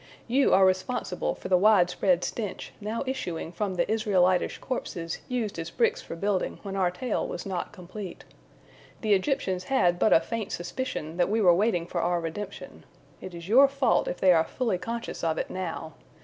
You 0.27 0.51
are 0.51 0.65
responsible 0.65 1.35
for 1.35 1.47
the 1.47 1.59
widespread 1.59 2.23
stench 2.23 2.73
now 2.81 3.03
issuing 3.05 3.51
from 3.51 3.75
the 3.75 3.85
Israelitish 3.87 4.57
corpses 4.57 5.19
used 5.27 5.59
as 5.59 5.69
bricks 5.69 6.01
for 6.01 6.15
building 6.15 6.57
when 6.63 6.75
our 6.75 6.89
tale 6.89 7.27
was 7.27 7.45
not 7.45 7.71
complete. 7.71 8.23
The 9.01 9.13
Egyptians 9.13 9.65
had 9.65 9.99
but 9.99 10.11
a 10.11 10.19
faint 10.19 10.51
suspicion 10.53 11.17
that 11.17 11.29
we 11.29 11.39
were 11.39 11.53
waiting 11.53 11.85
for 11.85 12.01
our 12.01 12.19
redemption. 12.19 12.83
It 13.21 13.35
is 13.35 13.47
your 13.47 13.67
fault 13.67 14.07
if 14.07 14.19
they 14.19 14.33
are 14.33 14.43
fully 14.43 14.79
conscious 14.79 15.23
of 15.23 15.37
it 15.37 15.51
now. 15.51 15.93